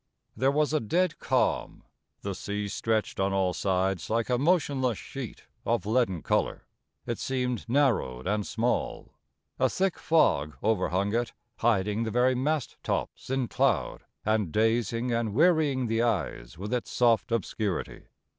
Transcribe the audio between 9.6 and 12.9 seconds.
thick fog overhung it, hiding the very mast